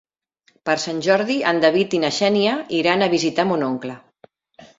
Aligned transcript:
Per 0.69 0.75
Sant 0.83 1.01
Jordi 1.07 1.35
en 1.49 1.61
David 1.65 1.93
i 1.99 1.99
na 2.05 2.11
Xènia 2.21 2.57
iran 2.79 3.05
a 3.05 3.11
visitar 3.17 3.47
mon 3.53 3.69
oncle. 3.69 4.01